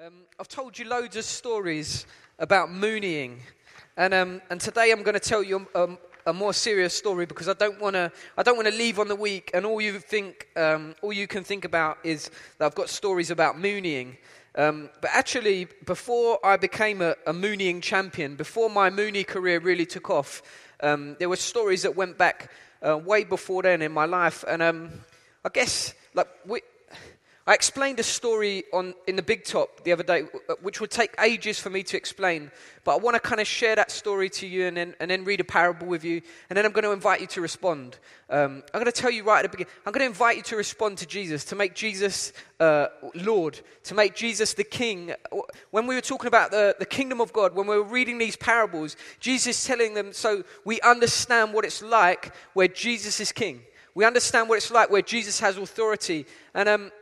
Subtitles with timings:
[0.00, 2.06] Um, I've told you loads of stories
[2.38, 3.38] about mooneying,
[3.96, 5.88] and um, and today I'm going to tell you a,
[6.24, 9.08] a, more serious story because I don't want to I don't want to leave on
[9.08, 9.50] the week.
[9.54, 13.32] And all you think um, all you can think about is that I've got stories
[13.32, 14.18] about mooneying.
[14.54, 19.86] Um, but actually, before I became a, a mooneying champion, before my mooney career really
[19.86, 20.42] took off,
[20.80, 22.52] um, there were stories that went back
[22.86, 24.90] uh, way before then in my life, and um,
[25.44, 26.60] I guess like we,
[27.48, 30.24] I explained a story on, in the Big Top the other day,
[30.60, 32.50] which would take ages for me to explain.
[32.84, 35.24] But I want to kind of share that story to you and then, and then
[35.24, 36.20] read a parable with you.
[36.50, 37.96] And then I'm going to invite you to respond.
[38.28, 40.42] Um, I'm going to tell you right at the beginning, I'm going to invite you
[40.42, 45.14] to respond to Jesus, to make Jesus uh, Lord, to make Jesus the King.
[45.70, 48.36] When we were talking about the, the kingdom of God, when we were reading these
[48.36, 53.62] parables, Jesus telling them so we understand what it's like where Jesus is King.
[53.94, 56.24] We understand what it's like where Jesus has authority.
[56.54, 56.92] And um,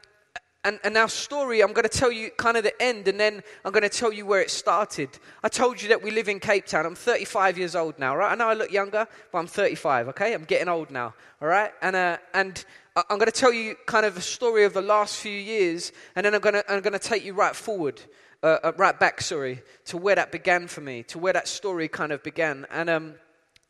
[0.66, 3.44] and, and our story, I'm going to tell you kind of the end, and then
[3.64, 5.08] I'm going to tell you where it started.
[5.44, 6.84] I told you that we live in Cape Town.
[6.84, 8.32] I'm 35 years old now, right?
[8.32, 10.34] I know I look younger, but I'm 35, okay?
[10.34, 11.70] I'm getting old now, all right?
[11.82, 12.64] And, uh, and
[12.96, 16.26] I'm going to tell you kind of a story of the last few years, and
[16.26, 18.02] then I'm going to, I'm going to take you right forward,
[18.42, 21.86] uh, uh, right back, sorry, to where that began for me, to where that story
[21.86, 22.66] kind of began.
[22.72, 23.14] And um,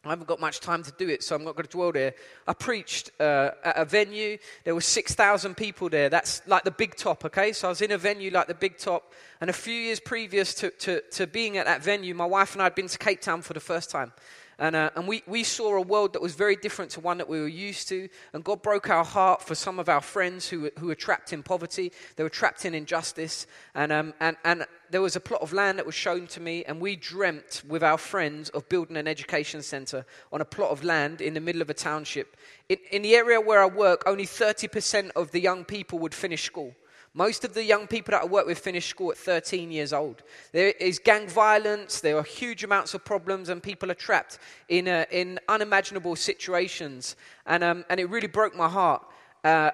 [0.07, 2.15] I haven't got much time to do it, so I'm not going to dwell there.
[2.47, 4.39] I preached uh, at a venue.
[4.65, 6.09] There were 6,000 people there.
[6.09, 7.53] That's like the big top, okay?
[7.53, 9.13] So I was in a venue like the big top.
[9.41, 12.63] And a few years previous to, to, to being at that venue, my wife and
[12.63, 14.13] I had been to Cape Town for the first time.
[14.59, 17.29] And, uh, and we, we saw a world that was very different to one that
[17.29, 18.09] we were used to.
[18.33, 21.43] And God broke our heart for some of our friends who, who were trapped in
[21.43, 21.93] poverty.
[22.17, 23.47] They were trapped in injustice.
[23.75, 26.65] And, um, and, and there was a plot of land that was shown to me.
[26.65, 30.85] And we dreamt with our friends of building an education center on a plot of
[30.85, 32.37] land in the middle of a township.
[32.69, 36.45] In, in the area where I work, only 30% of the young people would finish
[36.45, 36.75] school.
[37.15, 40.23] Most of the young people that I work with finish school at 13 years old.
[40.53, 44.87] There is gang violence, there are huge amounts of problems, and people are trapped in,
[44.87, 47.17] uh, in unimaginable situations.
[47.47, 49.03] And, um, and it really broke my heart.
[49.43, 49.71] Uh,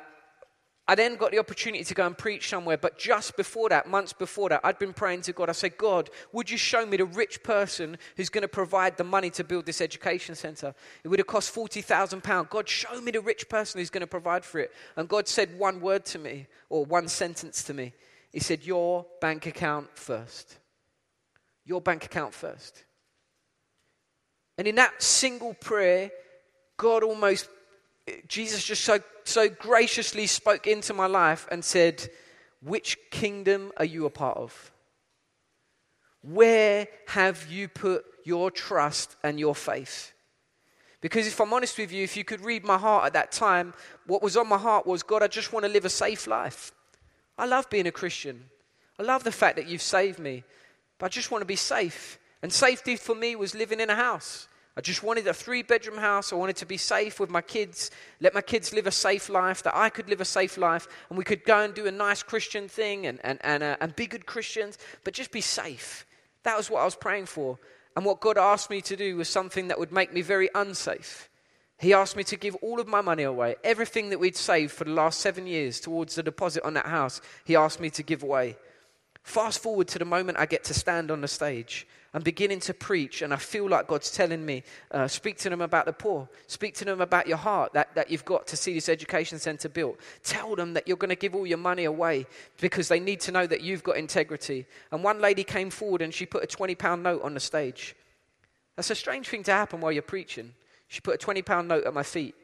[0.93, 4.13] I then got the opportunity to go and preach somewhere, but just before that, months
[4.13, 5.49] before that, I'd been praying to God.
[5.49, 9.05] I said, God, would you show me the rich person who's going to provide the
[9.05, 10.75] money to build this education center?
[11.03, 12.51] It would have cost £40,000.
[12.51, 14.71] God, show me the rich person who's going to provide for it.
[14.95, 17.95] And God said one word to me, or one sentence to me.
[18.31, 20.59] He said, Your bank account first.
[21.65, 22.85] Your bank account first.
[24.59, 26.11] And in that single prayer,
[26.77, 27.49] God almost
[28.27, 32.09] Jesus just so, so graciously spoke into my life and said,
[32.61, 34.73] Which kingdom are you a part of?
[36.23, 40.13] Where have you put your trust and your faith?
[41.01, 43.75] Because if I'm honest with you, if you could read my heart at that time,
[44.07, 46.73] what was on my heart was God, I just want to live a safe life.
[47.37, 48.45] I love being a Christian.
[48.99, 50.45] I love the fact that you've saved me,
[50.99, 52.19] but I just want to be safe.
[52.41, 54.47] And safety for me was living in a house.
[54.77, 56.33] I just wanted a three bedroom house.
[56.33, 57.91] I wanted to be safe with my kids,
[58.21, 61.19] let my kids live a safe life, that I could live a safe life, and
[61.19, 64.07] we could go and do a nice Christian thing and, and, and, uh, and be
[64.07, 66.07] good Christians, but just be safe.
[66.45, 67.59] That was what I was praying for.
[67.95, 71.29] And what God asked me to do was something that would make me very unsafe.
[71.79, 74.85] He asked me to give all of my money away, everything that we'd saved for
[74.85, 78.23] the last seven years towards the deposit on that house, He asked me to give
[78.23, 78.57] away.
[79.23, 81.87] Fast forward to the moment I get to stand on the stage.
[82.15, 85.63] I'm beginning to preach, and I feel like God's telling me, uh, speak to them
[85.63, 86.29] about the poor.
[86.47, 89.71] Speak to them about your heart that, that you've got to see this education center
[89.71, 89.99] built.
[90.23, 92.27] Tell them that you're going to give all your money away
[92.61, 94.67] because they need to know that you've got integrity.
[94.91, 97.97] And one lady came forward and she put a 20 pound note on the stage.
[98.77, 100.53] That's a strange thing to happen while you're preaching.
[100.89, 102.35] She put a 20 pound note at my feet.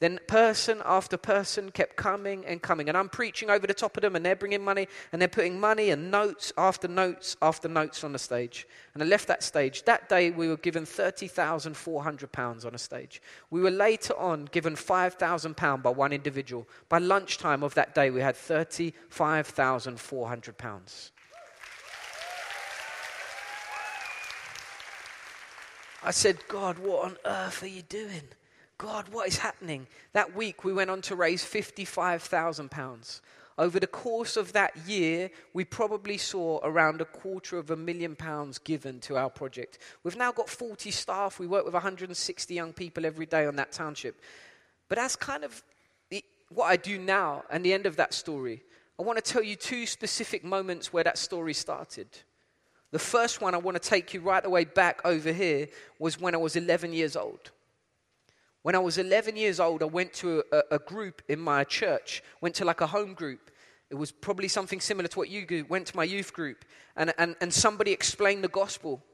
[0.00, 2.88] Then person after person kept coming and coming.
[2.88, 5.60] And I'm preaching over the top of them, and they're bringing money, and they're putting
[5.60, 8.66] money and notes after notes after notes on the stage.
[8.92, 9.84] And I left that stage.
[9.84, 13.22] That day, we were given £30,400 on a stage.
[13.50, 16.66] We were later on given £5,000 by one individual.
[16.88, 21.10] By lunchtime of that day, we had £35,400.
[26.06, 28.24] I said, God, what on earth are you doing?
[28.78, 29.86] God, what is happening?
[30.12, 33.20] That week we went on to raise £55,000.
[33.56, 38.16] Over the course of that year, we probably saw around a quarter of a million
[38.16, 39.78] pounds given to our project.
[40.02, 41.38] We've now got 40 staff.
[41.38, 44.20] We work with 160 young people every day on that township.
[44.88, 45.62] But that's kind of
[46.10, 48.64] the, what I do now and the end of that story.
[48.98, 52.08] I want to tell you two specific moments where that story started.
[52.90, 55.68] The first one I want to take you right the way back over here
[56.00, 57.52] was when I was 11 years old.
[58.64, 62.22] When I was 11 years old, I went to a, a, group in my church,
[62.40, 63.50] went to like a home group.
[63.90, 65.66] It was probably something similar to what you do.
[65.66, 66.64] Went to my youth group
[66.96, 69.04] and, and, and somebody explained the gospel.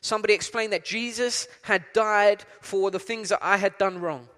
[0.00, 4.30] Somebody explained that Jesus had died for the things that I had done wrong.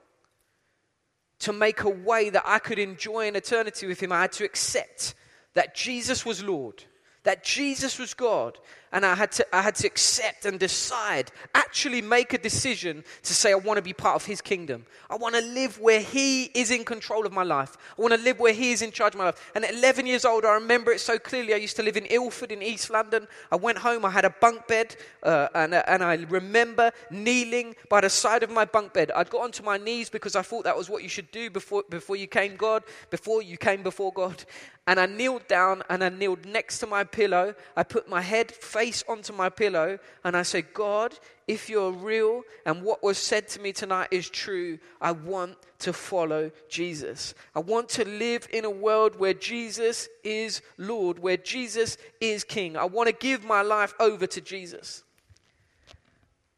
[1.40, 4.44] To make a way that I could enjoy an eternity with Him, I had to
[4.44, 5.14] accept
[5.54, 6.82] that Jesus was Lord
[7.28, 8.56] that Jesus was God.
[8.90, 13.34] And I had, to, I had to accept and decide, actually make a decision to
[13.34, 14.86] say, I want to be part of His kingdom.
[15.10, 17.76] I want to live where He is in control of my life.
[17.98, 19.52] I want to live where He is in charge of my life.
[19.54, 21.52] And at 11 years old, I remember it so clearly.
[21.52, 23.28] I used to live in Ilford in East London.
[23.52, 28.00] I went home, I had a bunk bed, uh, and, and I remember kneeling by
[28.00, 29.10] the side of my bunk bed.
[29.14, 31.84] I'd got onto my knees because I thought that was what you should do before,
[31.90, 34.44] before you came God, before you came before God.
[34.88, 37.52] And I kneeled down and I kneeled next to my pillow.
[37.76, 41.18] I put my head face onto my pillow and I said, God,
[41.48, 45.92] if you're real and what was said to me tonight is true, I want to
[45.92, 47.34] follow Jesus.
[47.56, 52.76] I want to live in a world where Jesus is Lord, where Jesus is King.
[52.76, 55.02] I want to give my life over to Jesus.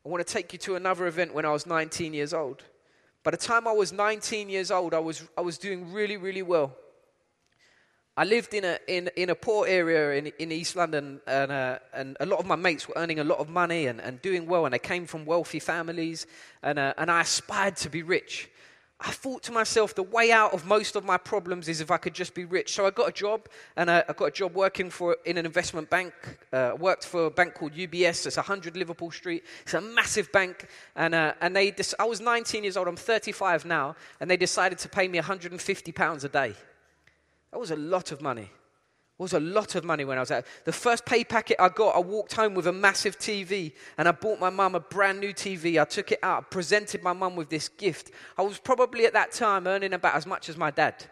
[0.04, 2.64] I want to take you to another event when I was 19 years old.
[3.22, 6.42] By the time I was 19 years old, I was, I was doing really, really
[6.42, 6.76] well.
[8.20, 11.78] I lived in a, in, in a poor area in, in East London, and, uh,
[11.94, 14.46] and a lot of my mates were earning a lot of money and, and doing
[14.46, 16.26] well, and they came from wealthy families,
[16.62, 18.50] and, uh, and I aspired to be rich.
[19.00, 21.96] I thought to myself, the way out of most of my problems is if I
[21.96, 22.74] could just be rich.
[22.74, 25.46] So I got a job, and I, I got a job working for in an
[25.46, 26.12] investment bank.
[26.52, 28.26] Uh, worked for a bank called UBS.
[28.26, 29.44] It's 100 Liverpool Street.
[29.62, 31.74] It's a massive bank, and uh, and they.
[31.98, 32.86] I was 19 years old.
[32.86, 36.54] I'm 35 now, and they decided to pay me 150 pounds a day.
[37.52, 38.42] That was a lot of money.
[38.42, 40.46] It was a lot of money when I was out.
[40.64, 44.12] The first pay packet I got, I walked home with a massive TV and I
[44.12, 45.80] bought my mum a brand new TV.
[45.80, 48.12] I took it out, presented my mum with this gift.
[48.38, 51.04] I was probably at that time earning about as much as my dad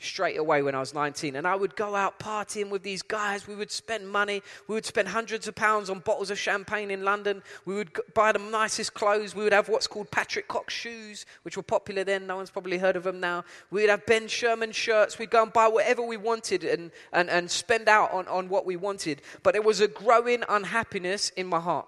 [0.00, 1.36] straight away when I was 19.
[1.36, 3.46] And I would go out partying with these guys.
[3.46, 4.42] We would spend money.
[4.66, 7.42] We would spend hundreds of pounds on bottles of champagne in London.
[7.66, 9.34] We would buy the nicest clothes.
[9.34, 12.26] We would have what's called Patrick Cox shoes, which were popular then.
[12.26, 13.44] No one's probably heard of them now.
[13.70, 15.18] We would have Ben Sherman shirts.
[15.18, 18.64] We'd go and buy whatever we wanted and, and, and spend out on, on what
[18.64, 19.20] we wanted.
[19.42, 21.86] But there was a growing unhappiness in my heart.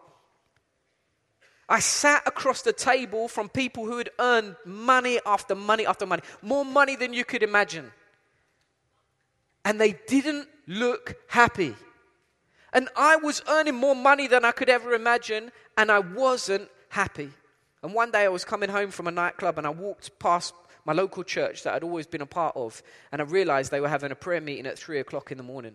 [1.68, 6.22] I sat across the table from people who had earned money after money after money,
[6.42, 7.90] more money than you could imagine
[9.64, 11.74] and they didn't look happy.
[12.72, 17.30] And I was earning more money than I could ever imagine, and I wasn't happy.
[17.82, 20.54] And one day I was coming home from a nightclub and I walked past
[20.84, 22.82] my local church that I'd always been a part of,
[23.12, 25.74] and I realized they were having a prayer meeting at three o'clock in the morning.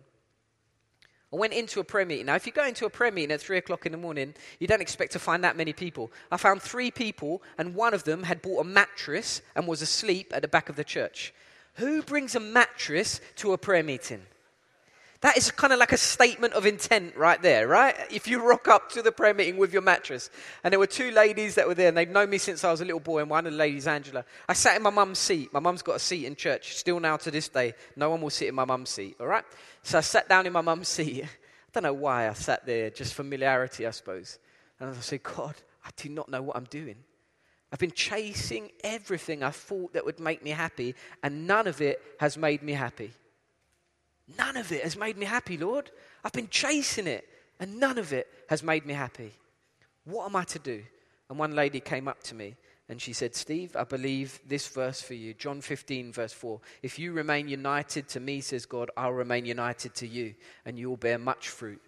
[1.32, 2.28] I went into a prayer meeting.
[2.28, 4.68] Now, if you go into a prayer meeting at three o'clock in the morning, you
[4.68, 6.12] don't expect to find that many people.
[6.32, 10.32] I found three people, and one of them had bought a mattress and was asleep
[10.34, 11.34] at the back of the church.
[11.78, 14.22] Who brings a mattress to a prayer meeting?
[15.22, 17.96] That is kind of like a statement of intent right there, right?
[18.12, 20.30] If you rock up to the prayer meeting with your mattress,
[20.64, 22.82] and there were two ladies that were there, and they've known me since I was
[22.82, 24.26] a little boy, and one of the ladies, Angela.
[24.48, 25.52] I sat in my mum's seat.
[25.52, 27.74] My mum's got a seat in church, still now to this day.
[27.96, 29.46] No one will sit in my mum's seat, all right?
[29.82, 31.24] So I sat down in my mum's seat.
[31.24, 31.28] I
[31.74, 34.38] don't know why I sat there, just familiarity, I suppose.
[34.80, 36.98] And I said, God, I do not know what I'm doing.
[37.72, 42.02] I've been chasing everything I thought that would make me happy, and none of it
[42.20, 43.12] has made me happy.
[44.38, 45.92] None of it has made me happy, Lord.
[46.24, 47.28] I've been chasing it,
[47.60, 49.32] and none of it has made me happy.
[50.06, 50.84] What am I to do?
[51.30, 52.56] And one lady came up to me
[52.90, 55.34] and she said, Steve, I believe this verse for you.
[55.34, 56.62] John 15, verse 4.
[56.82, 60.90] If you remain united to me, says God, I'll remain united to you, and you
[60.90, 61.82] will bear much fruit.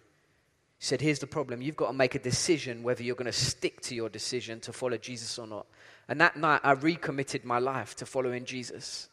[0.80, 1.60] He said, Here's the problem.
[1.60, 4.72] You've got to make a decision whether you're going to stick to your decision to
[4.72, 5.66] follow Jesus or not.
[6.08, 9.10] And that night, I recommitted my life to following Jesus.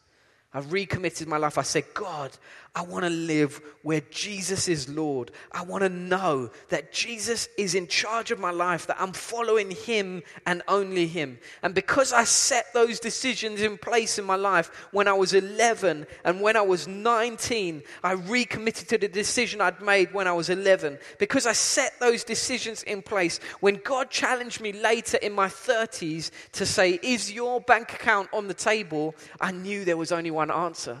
[0.54, 1.58] I recommitted my life.
[1.58, 2.30] I said, God,
[2.78, 5.32] I want to live where Jesus is Lord.
[5.50, 9.72] I want to know that Jesus is in charge of my life, that I'm following
[9.72, 11.40] Him and only Him.
[11.64, 16.06] And because I set those decisions in place in my life when I was 11
[16.24, 20.48] and when I was 19, I recommitted to the decision I'd made when I was
[20.48, 21.00] 11.
[21.18, 26.30] Because I set those decisions in place, when God challenged me later in my 30s
[26.52, 29.16] to say, Is your bank account on the table?
[29.40, 30.98] I knew there was only one answer.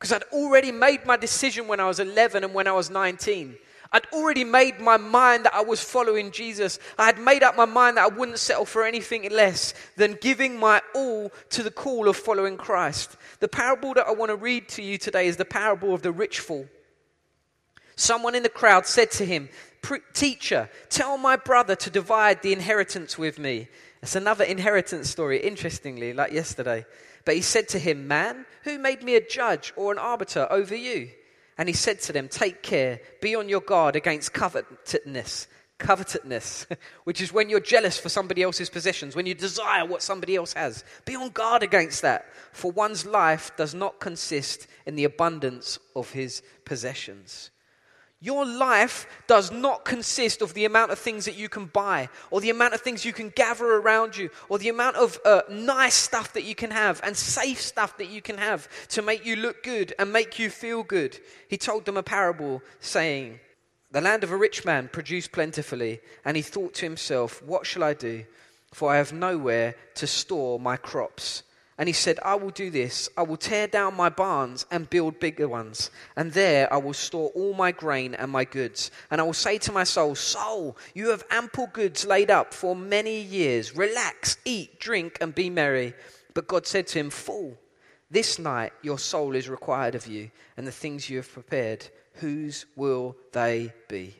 [0.00, 3.54] Because I'd already made my decision when I was 11 and when I was 19.
[3.92, 6.78] I'd already made my mind that I was following Jesus.
[6.96, 10.58] I had made up my mind that I wouldn't settle for anything less than giving
[10.58, 13.16] my all to the call of following Christ.
[13.40, 16.12] The parable that I want to read to you today is the parable of the
[16.12, 16.66] rich fool.
[17.96, 19.50] Someone in the crowd said to him,
[20.14, 23.68] Teacher, tell my brother to divide the inheritance with me.
[24.02, 26.86] It's another inheritance story, interestingly, like yesterday.
[27.24, 30.74] But he said to him, Man, who made me a judge or an arbiter over
[30.74, 31.10] you?
[31.58, 35.46] And he said to them, Take care, be on your guard against covetousness.
[35.78, 36.66] Covetousness,
[37.04, 40.52] which is when you're jealous for somebody else's possessions, when you desire what somebody else
[40.52, 40.84] has.
[41.04, 46.10] Be on guard against that, for one's life does not consist in the abundance of
[46.12, 47.50] his possessions.
[48.22, 52.42] Your life does not consist of the amount of things that you can buy, or
[52.42, 55.94] the amount of things you can gather around you, or the amount of uh, nice
[55.94, 59.36] stuff that you can have, and safe stuff that you can have to make you
[59.36, 61.18] look good and make you feel good.
[61.48, 63.40] He told them a parable saying,
[63.90, 67.84] The land of a rich man produced plentifully, and he thought to himself, What shall
[67.84, 68.26] I do?
[68.74, 71.42] For I have nowhere to store my crops.
[71.80, 73.08] And he said, I will do this.
[73.16, 75.90] I will tear down my barns and build bigger ones.
[76.14, 78.90] And there I will store all my grain and my goods.
[79.10, 82.76] And I will say to my soul, Soul, you have ample goods laid up for
[82.76, 83.74] many years.
[83.74, 85.94] Relax, eat, drink, and be merry.
[86.34, 87.56] But God said to him, Fool,
[88.10, 92.66] this night your soul is required of you, and the things you have prepared, whose
[92.76, 94.16] will they be?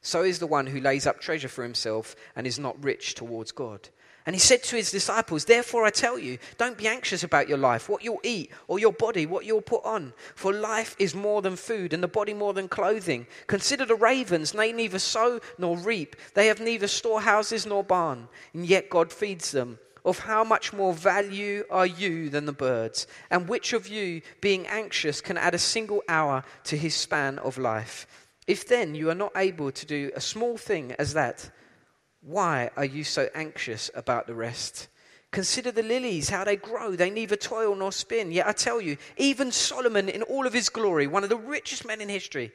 [0.00, 3.52] So is the one who lays up treasure for himself and is not rich towards
[3.52, 3.90] God.
[4.26, 7.58] And he said to his disciples, Therefore I tell you, don't be anxious about your
[7.58, 10.14] life, what you'll eat, or your body, what you'll put on.
[10.34, 13.26] For life is more than food, and the body more than clothing.
[13.48, 18.64] Consider the ravens, they neither sow nor reap, they have neither storehouses nor barn, and
[18.64, 19.78] yet God feeds them.
[20.06, 23.06] Of how much more value are you than the birds?
[23.30, 27.56] And which of you, being anxious, can add a single hour to his span of
[27.56, 28.06] life?
[28.46, 31.50] If then you are not able to do a small thing as that,
[32.24, 34.88] why are you so anxious about the rest?
[35.30, 36.96] Consider the lilies, how they grow.
[36.96, 38.32] They neither toil nor spin.
[38.32, 41.86] Yet I tell you, even Solomon, in all of his glory, one of the richest
[41.86, 42.52] men in history,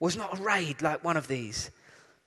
[0.00, 1.70] was not arrayed like one of these.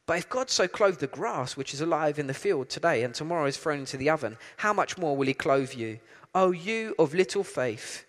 [0.06, 3.14] But if God so clothed the grass, which is alive in the field today and
[3.14, 6.00] tomorrow is thrown into the oven, how much more will he clothe you?
[6.34, 8.06] O you of little faith.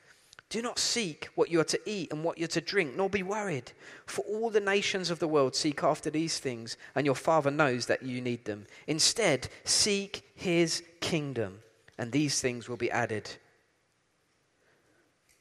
[0.57, 3.23] Do not seek what you are to eat and what you're to drink, nor be
[3.23, 3.73] worried.
[4.07, 7.85] For all the nations of the world seek after these things, and your Father knows
[7.85, 8.67] that you need them.
[8.87, 11.59] Instead, seek his kingdom,
[11.99, 13.33] and these things will be added.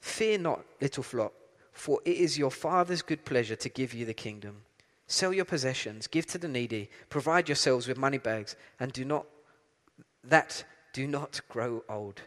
[0.02, 1.32] Fear not, little flock,
[1.72, 4.64] for it is your Father's good pleasure to give you the kingdom.
[5.08, 9.26] Sell your possessions, give to the needy, provide yourselves with money bags, and do not
[10.26, 12.22] that do not grow old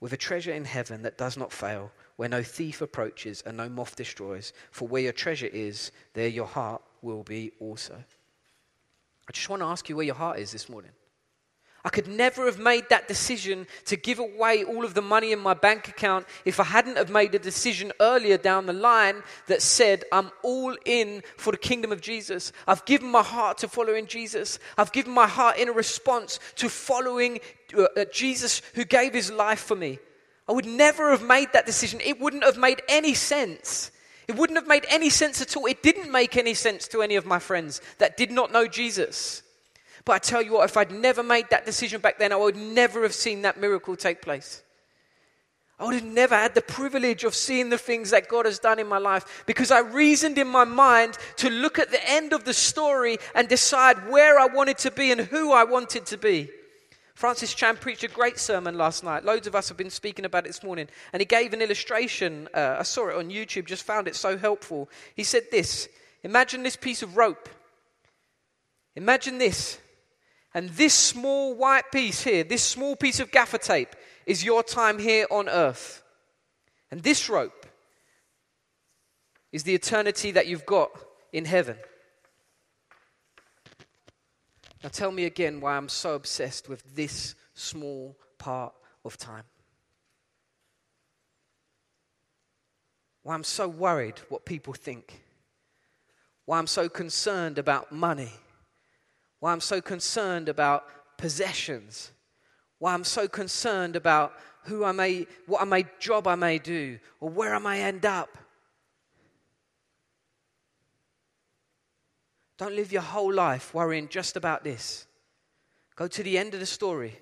[0.00, 3.68] with a treasure in heaven that does not fail, where no thief approaches and no
[3.68, 4.52] moth destroys.
[4.70, 7.94] For where your treasure is, there your heart will be also.
[9.28, 10.92] I just want to ask you where your heart is this morning.
[11.86, 15.38] I could never have made that decision to give away all of the money in
[15.38, 19.62] my bank account if I hadn't have made a decision earlier down the line that
[19.62, 22.50] said, I'm all in for the kingdom of Jesus.
[22.66, 24.58] I've given my heart to following Jesus.
[24.76, 27.38] I've given my heart in a response to following
[27.72, 30.00] uh, uh, Jesus who gave his life for me.
[30.48, 32.00] I would never have made that decision.
[32.04, 33.92] It wouldn't have made any sense.
[34.26, 35.66] It wouldn't have made any sense at all.
[35.66, 39.44] It didn't make any sense to any of my friends that did not know Jesus.
[40.06, 42.56] But I tell you what, if I'd never made that decision back then, I would
[42.56, 44.62] never have seen that miracle take place.
[45.80, 48.78] I would have never had the privilege of seeing the things that God has done
[48.78, 52.44] in my life because I reasoned in my mind to look at the end of
[52.44, 56.48] the story and decide where I wanted to be and who I wanted to be.
[57.14, 59.24] Francis Chan preached a great sermon last night.
[59.24, 60.86] Loads of us have been speaking about it this morning.
[61.12, 62.48] And he gave an illustration.
[62.54, 64.88] Uh, I saw it on YouTube, just found it so helpful.
[65.16, 65.88] He said this
[66.22, 67.48] Imagine this piece of rope.
[68.94, 69.78] Imagine this.
[70.56, 73.94] And this small white piece here, this small piece of gaffer tape,
[74.24, 76.02] is your time here on earth.
[76.90, 77.66] And this rope
[79.52, 80.88] is the eternity that you've got
[81.30, 81.76] in heaven.
[84.82, 88.72] Now, tell me again why I'm so obsessed with this small part
[89.04, 89.44] of time.
[93.24, 95.20] Why I'm so worried what people think.
[96.46, 98.32] Why I'm so concerned about money
[99.40, 100.84] why I'm so concerned about
[101.18, 102.10] possessions,
[102.78, 104.32] why I'm so concerned about
[104.64, 108.04] who I may, what I may, job I may do, or where I may end
[108.04, 108.36] up.
[112.58, 115.06] Don't live your whole life worrying just about this.
[115.94, 117.16] Go to the end of the story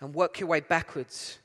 [0.00, 1.38] and work your way backwards.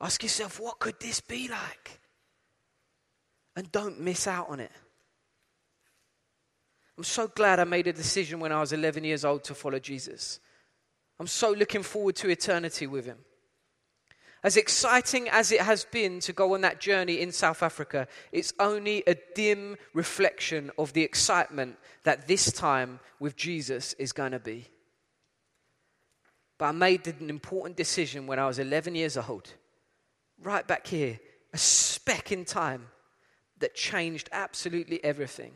[0.00, 2.00] Ask yourself, what could this be like?
[3.56, 4.70] And don't miss out on it.
[6.96, 9.78] I'm so glad I made a decision when I was 11 years old to follow
[9.78, 10.38] Jesus.
[11.18, 13.18] I'm so looking forward to eternity with him.
[14.42, 18.52] As exciting as it has been to go on that journey in South Africa, it's
[18.60, 24.38] only a dim reflection of the excitement that this time with Jesus is going to
[24.38, 24.66] be.
[26.58, 29.50] But I made an important decision when I was 11 years old,
[30.40, 31.18] right back here,
[31.52, 32.86] a speck in time
[33.58, 35.52] that changed absolutely everything.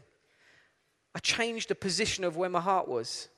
[1.15, 3.29] I changed the position of where my heart was.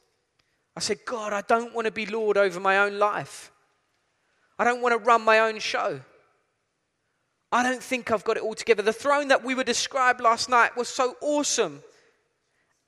[0.76, 3.52] I said, God, I don't want to be Lord over my own life.
[4.59, 6.00] I don't want to run my own show.
[7.50, 8.83] I don't think I've got it all together.
[8.83, 11.83] The throne that we were described last night was so awesome.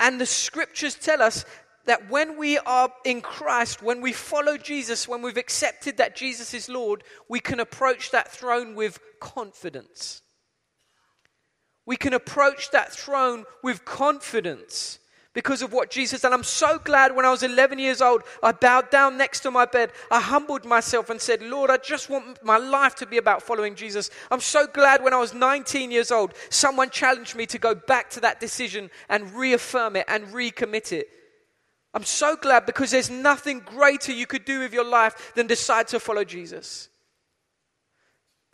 [0.00, 1.44] And the scriptures tell us
[1.84, 6.54] that when we are in Christ, when we follow Jesus, when we've accepted that Jesus
[6.54, 10.22] is Lord, we can approach that throne with confidence.
[11.86, 14.98] We can approach that throne with confidence
[15.34, 16.24] because of what Jesus.
[16.24, 19.50] And I'm so glad when I was 11 years old, I bowed down next to
[19.50, 19.90] my bed.
[20.10, 23.74] I humbled myself and said, Lord, I just want my life to be about following
[23.74, 24.10] Jesus.
[24.30, 28.08] I'm so glad when I was 19 years old, someone challenged me to go back
[28.10, 31.08] to that decision and reaffirm it and recommit it.
[31.92, 35.88] I'm so glad because there's nothing greater you could do with your life than decide
[35.88, 36.88] to follow Jesus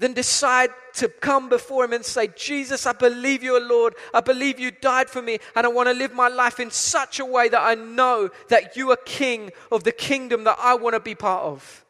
[0.00, 3.95] then decide to come before Him and say, Jesus, I believe you are Lord.
[4.12, 7.21] I believe you died for me, and I want to live my life in such
[7.21, 10.95] a way that I know that you are King of the kingdom that I want
[10.95, 11.85] to be part of.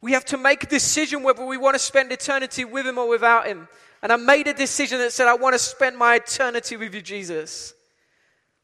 [0.00, 3.08] We have to make a decision whether we want to spend eternity with Him or
[3.08, 3.68] without Him.
[4.00, 7.02] And I made a decision that said, I want to spend my eternity with you,
[7.02, 7.74] Jesus.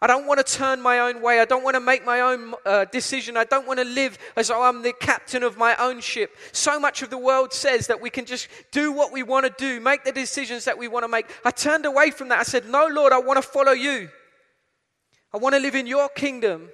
[0.01, 1.41] I don't want to turn my own way.
[1.41, 3.37] I don't want to make my own uh, decision.
[3.37, 6.37] I don't want to live as though I'm the captain of my own ship.
[6.53, 9.53] So much of the world says that we can just do what we want to
[9.59, 11.27] do, make the decisions that we want to make.
[11.45, 12.39] I turned away from that.
[12.39, 14.09] I said, No, Lord, I want to follow you.
[15.35, 16.69] I want to live in your kingdom.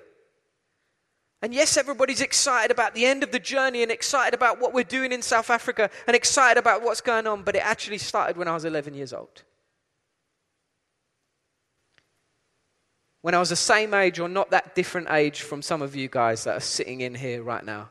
[1.40, 4.84] And yes, everybody's excited about the end of the journey and excited about what we're
[4.84, 8.48] doing in South Africa and excited about what's going on, but it actually started when
[8.48, 9.42] I was 11 years old.
[13.24, 16.08] When I was the same age or not that different age from some of you
[16.08, 17.88] guys that are sitting in here right now.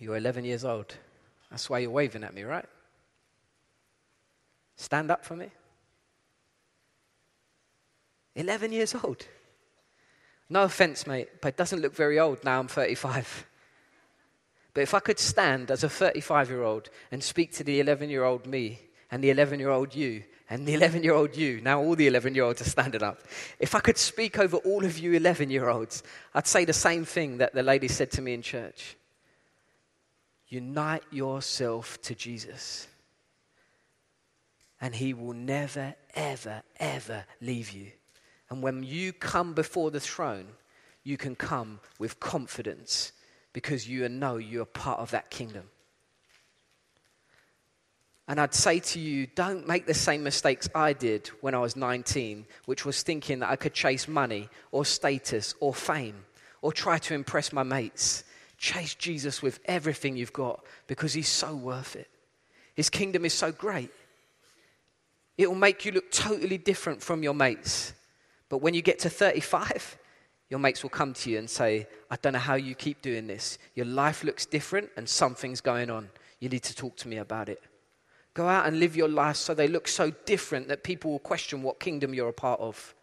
[0.00, 0.96] You're 11 years old.
[1.48, 2.64] That's why you're waving at me, right?
[4.74, 5.52] Stand up for me.
[8.34, 9.24] 11 years old.
[10.48, 13.46] No offense, mate, but it doesn't look very old now I'm 35.
[14.74, 18.10] But if I could stand as a 35 year old and speak to the 11
[18.10, 18.80] year old me
[19.12, 22.06] and the 11 year old you and the 11 year old you, now all the
[22.06, 23.20] 11 year olds are standing up.
[23.60, 26.02] If I could speak over all of you 11 year olds,
[26.34, 28.96] I'd say the same thing that the lady said to me in church
[30.48, 32.86] Unite yourself to Jesus,
[34.80, 37.86] and he will never, ever, ever leave you.
[38.50, 40.48] And when you come before the throne,
[41.04, 43.12] you can come with confidence
[43.54, 45.70] because you know you're part of that kingdom.
[48.32, 51.76] And I'd say to you, don't make the same mistakes I did when I was
[51.76, 56.24] 19, which was thinking that I could chase money or status or fame
[56.62, 58.24] or try to impress my mates.
[58.56, 62.08] Chase Jesus with everything you've got because he's so worth it.
[62.74, 63.90] His kingdom is so great.
[65.36, 67.92] It will make you look totally different from your mates.
[68.48, 69.98] But when you get to 35,
[70.48, 73.26] your mates will come to you and say, I don't know how you keep doing
[73.26, 73.58] this.
[73.74, 76.08] Your life looks different and something's going on.
[76.40, 77.62] You need to talk to me about it.
[78.34, 81.62] Go out and live your life so they look so different that people will question
[81.62, 82.94] what kingdom you're a part of.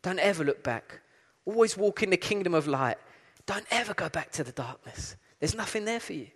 [0.00, 1.00] Don't ever look back.
[1.44, 2.98] Always walk in the kingdom of light.
[3.44, 5.16] Don't ever go back to the darkness.
[5.40, 6.28] There's nothing there for you.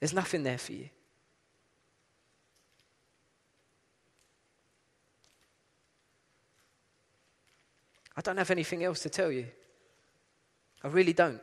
[0.00, 0.88] There's nothing there for you.
[8.16, 9.46] I don't have anything else to tell you.
[10.82, 11.40] I really don't.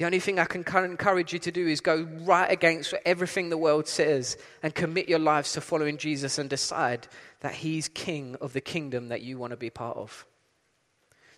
[0.00, 3.58] The only thing I can encourage you to do is go right against everything the
[3.58, 7.06] world says and commit your lives to following Jesus and decide
[7.40, 10.24] that He's King of the kingdom that you want to be part of.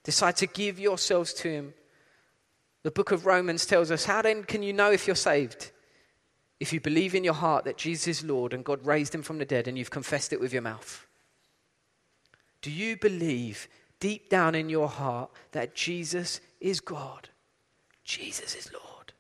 [0.05, 1.75] Decide to give yourselves to Him.
[2.85, 5.73] The book of Romans tells us how then can you know if you're saved?
[6.61, 9.39] If you believe in your heart that Jesus is Lord and God raised Him from
[9.39, 11.05] the dead and you've confessed it with your mouth.
[12.61, 13.67] Do you believe
[13.99, 17.29] deep down in your heart that Jesus is God?
[18.05, 19.13] Jesus is Lord.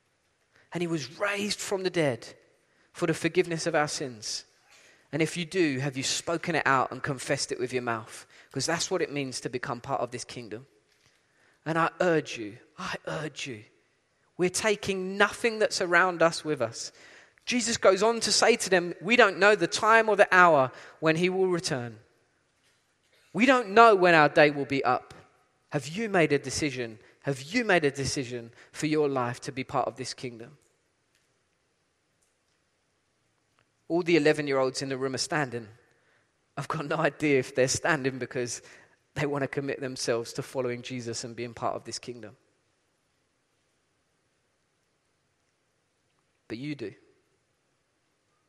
[0.73, 2.27] And he was raised from the dead
[2.92, 4.45] for the forgiveness of our sins.
[5.12, 8.27] And if you do, have you spoken it out and confessed it with your mouth?
[8.51, 10.66] Because that's what it means to become part of this kingdom.
[11.66, 13.62] And I urge you, I urge you,
[14.37, 16.92] we're taking nothing that's around us with us.
[17.45, 20.71] Jesus goes on to say to them, We don't know the time or the hour
[21.01, 21.99] when he will return.
[23.33, 25.14] We don't know when our day will be up.
[25.71, 29.64] Have you made a decision have you made a decision for your life to be
[29.64, 30.56] part of this kingdom?
[33.88, 35.68] All the 11 year olds in the room are standing.
[36.56, 38.62] I've got no idea if they're standing because
[39.14, 42.37] They want to commit themselves to following Jesus and being part of this kingdom.
[46.48, 46.92] But you do.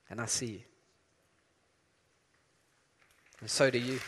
[0.09, 0.61] And I see you.
[3.41, 3.99] And so do you.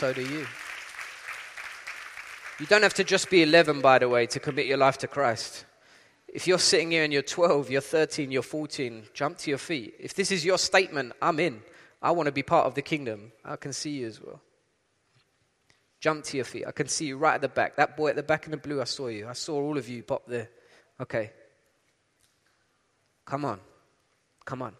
[0.00, 0.46] So do you.
[2.58, 5.06] You don't have to just be 11, by the way, to commit your life to
[5.06, 5.66] Christ.
[6.26, 9.96] If you're sitting here and you're 12, you're 13, you're 14, jump to your feet.
[10.00, 11.60] If this is your statement, I'm in.
[12.00, 13.30] I want to be part of the kingdom.
[13.44, 14.40] I can see you as well.
[16.00, 16.64] Jump to your feet.
[16.66, 17.76] I can see you right at the back.
[17.76, 19.28] That boy at the back in the blue, I saw you.
[19.28, 20.48] I saw all of you pop there.
[20.98, 21.30] Okay.
[23.26, 23.60] Come on.
[24.46, 24.74] Come on.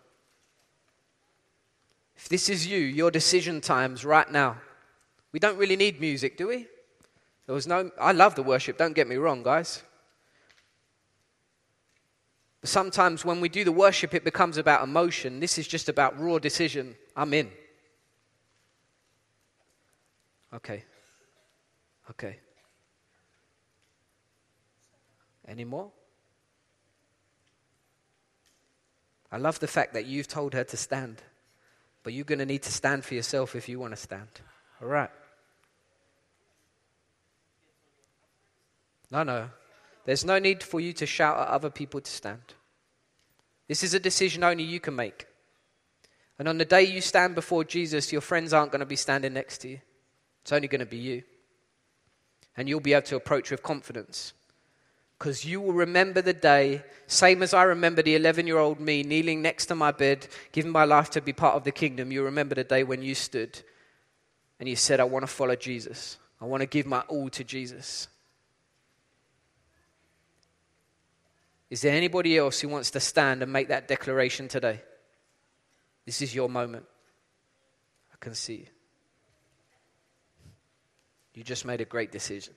[2.17, 4.57] If this is you, your decision times right now.
[5.33, 6.67] We don't really need music, do we?
[7.47, 9.83] There was no I love the worship, don't get me wrong, guys.
[12.61, 15.41] But sometimes when we do the worship, it becomes about emotion.
[15.41, 16.95] This is just about raw decision.
[17.17, 17.51] I'm in.
[20.53, 20.85] Okay.
[22.11, 22.39] Okay.
[25.49, 25.91] Any more?
[29.33, 31.23] I love the fact that you've told her to stand,
[32.03, 34.29] but you're going to need to stand for yourself if you want to stand.
[34.83, 35.11] All right.
[39.11, 39.51] No, no.
[40.05, 42.55] There's no need for you to shout at other people to stand.
[43.69, 45.27] This is a decision only you can make.
[46.39, 49.35] And on the day you stand before Jesus, your friends aren't going to be standing
[49.35, 49.81] next to you.
[50.43, 51.23] It's only going to be you.
[52.57, 54.33] And you'll be able to approach with confidence.
[55.19, 59.03] Because you will remember the day, same as I remember the 11 year old me
[59.03, 62.11] kneeling next to my bed, giving my life to be part of the kingdom.
[62.11, 63.61] You remember the day when you stood
[64.59, 66.17] and you said, I want to follow Jesus.
[66.41, 68.09] I want to give my all to Jesus.
[71.71, 74.81] Is there anybody else who wants to stand and make that declaration today?
[76.05, 76.85] This is your moment.
[78.13, 78.67] I can see you.
[81.35, 82.55] You just made a great decision.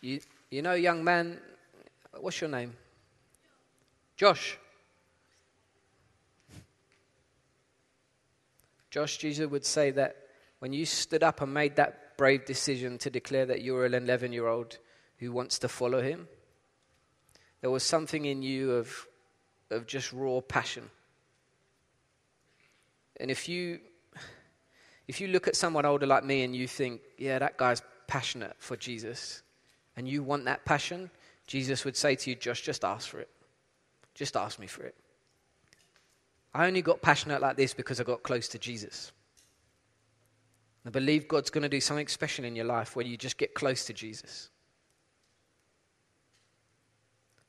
[0.00, 1.38] You, you know, young man,
[2.18, 2.74] what's your name?
[4.16, 4.58] Josh.
[8.90, 10.16] Josh Jesus would say that
[10.58, 14.32] when you stood up and made that brave decision to declare that you're an 11
[14.32, 14.78] year old
[15.18, 16.28] who wants to follow him,
[17.60, 19.06] there was something in you of,
[19.70, 20.90] of just raw passion.
[23.18, 23.80] And if you,
[25.08, 28.56] if you look at someone older like me and you think, yeah, that guy's passionate
[28.58, 29.42] for Jesus,
[30.00, 31.10] and you want that passion,
[31.46, 33.28] Jesus would say to you, Josh, just ask for it.
[34.14, 34.94] Just ask me for it.
[36.54, 39.12] I only got passionate like this because I got close to Jesus.
[40.86, 43.52] I believe God's going to do something special in your life when you just get
[43.52, 44.48] close to Jesus.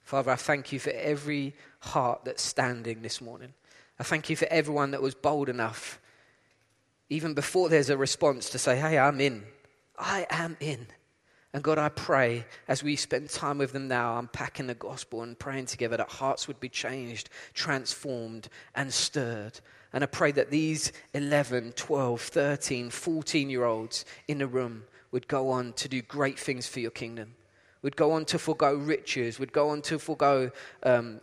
[0.03, 3.53] Father, I thank you for every heart that's standing this morning.
[3.97, 6.01] I thank you for everyone that was bold enough,
[7.09, 9.45] even before there's a response, to say, Hey, I'm in.
[9.97, 10.87] I am in.
[11.53, 15.37] And God, I pray as we spend time with them now, unpacking the gospel and
[15.37, 19.59] praying together that hearts would be changed, transformed, and stirred.
[19.91, 25.27] And I pray that these 11, 12, 13, 14 year olds in the room would
[25.27, 27.35] go on to do great things for your kingdom,
[27.81, 30.51] would go on to forego riches, would go on to forego
[30.83, 31.19] um,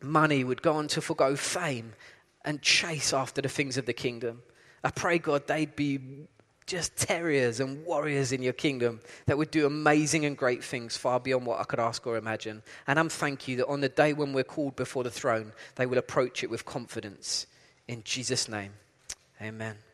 [0.00, 1.92] money, would go on to forego fame
[2.46, 4.40] and chase after the things of the kingdom.
[4.82, 5.98] I pray, God, they'd be
[6.68, 11.18] just terriers and warriors in your kingdom that would do amazing and great things far
[11.18, 12.62] beyond what I could ask or imagine.
[12.86, 15.86] And I'm thank you that on the day when we're called before the throne, they
[15.86, 17.46] will approach it with confidence.
[17.88, 18.72] In Jesus' name,
[19.42, 19.87] amen.